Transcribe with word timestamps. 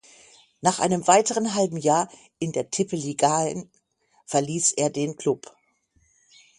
Nach 0.61 0.79
einem 0.79 1.05
weiteren 1.05 1.53
halben 1.53 1.77
Jahr 1.77 2.09
in 2.39 2.53
der 2.53 2.71
Tippeligaen 2.71 3.69
verließ 4.25 4.71
er 4.71 4.89
den 4.89 5.15
Klub. 5.15 5.55